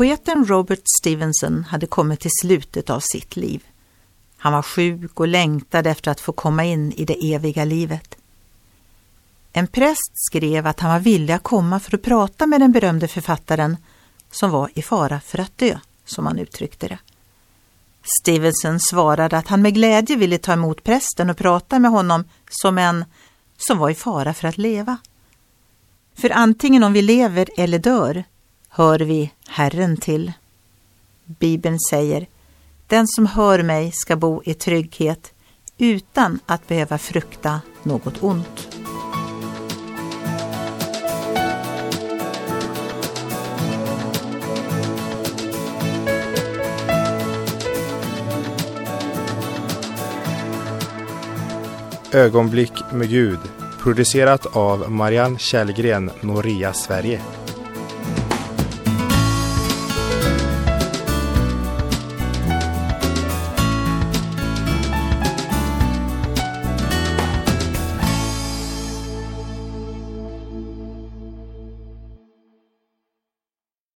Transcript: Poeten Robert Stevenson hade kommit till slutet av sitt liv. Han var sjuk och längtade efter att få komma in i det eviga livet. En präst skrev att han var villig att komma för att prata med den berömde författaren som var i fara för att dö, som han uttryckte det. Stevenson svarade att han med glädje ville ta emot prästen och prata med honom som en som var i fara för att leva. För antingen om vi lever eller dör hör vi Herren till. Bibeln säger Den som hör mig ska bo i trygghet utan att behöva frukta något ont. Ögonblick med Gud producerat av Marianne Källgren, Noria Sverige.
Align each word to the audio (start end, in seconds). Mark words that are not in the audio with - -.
Poeten 0.00 0.46
Robert 0.46 0.82
Stevenson 1.00 1.64
hade 1.64 1.86
kommit 1.86 2.20
till 2.20 2.30
slutet 2.40 2.90
av 2.90 3.00
sitt 3.00 3.36
liv. 3.36 3.64
Han 4.36 4.52
var 4.52 4.62
sjuk 4.62 5.20
och 5.20 5.28
längtade 5.28 5.90
efter 5.90 6.10
att 6.10 6.20
få 6.20 6.32
komma 6.32 6.64
in 6.64 6.92
i 6.92 7.04
det 7.04 7.34
eviga 7.34 7.64
livet. 7.64 8.14
En 9.52 9.66
präst 9.66 10.12
skrev 10.14 10.66
att 10.66 10.80
han 10.80 10.90
var 10.90 10.98
villig 10.98 11.34
att 11.34 11.42
komma 11.42 11.80
för 11.80 11.94
att 11.94 12.02
prata 12.02 12.46
med 12.46 12.60
den 12.60 12.72
berömde 12.72 13.08
författaren 13.08 13.76
som 14.30 14.50
var 14.50 14.70
i 14.74 14.82
fara 14.82 15.20
för 15.20 15.38
att 15.38 15.58
dö, 15.58 15.78
som 16.04 16.26
han 16.26 16.38
uttryckte 16.38 16.88
det. 16.88 16.98
Stevenson 18.20 18.80
svarade 18.80 19.38
att 19.38 19.48
han 19.48 19.62
med 19.62 19.74
glädje 19.74 20.16
ville 20.16 20.38
ta 20.38 20.52
emot 20.52 20.84
prästen 20.84 21.30
och 21.30 21.36
prata 21.36 21.78
med 21.78 21.90
honom 21.90 22.24
som 22.50 22.78
en 22.78 23.04
som 23.56 23.78
var 23.78 23.90
i 23.90 23.94
fara 23.94 24.34
för 24.34 24.48
att 24.48 24.58
leva. 24.58 24.98
För 26.14 26.30
antingen 26.30 26.84
om 26.84 26.92
vi 26.92 27.02
lever 27.02 27.48
eller 27.56 27.78
dör 27.78 28.24
hör 28.70 28.98
vi 28.98 29.32
Herren 29.48 29.96
till. 29.96 30.32
Bibeln 31.24 31.78
säger 31.90 32.26
Den 32.86 33.08
som 33.08 33.26
hör 33.26 33.62
mig 33.62 33.92
ska 33.94 34.16
bo 34.16 34.42
i 34.44 34.54
trygghet 34.54 35.32
utan 35.78 36.40
att 36.46 36.68
behöva 36.68 36.98
frukta 36.98 37.60
något 37.82 38.22
ont. 38.22 38.76
Ögonblick 52.12 52.72
med 52.92 53.08
Gud 53.08 53.38
producerat 53.80 54.56
av 54.56 54.90
Marianne 54.90 55.38
Källgren, 55.38 56.10
Noria 56.20 56.72
Sverige. 56.72 57.20